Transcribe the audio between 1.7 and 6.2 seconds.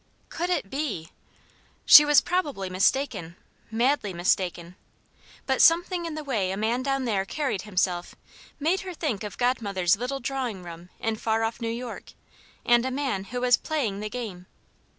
She was probably mistaken madly mistaken but something in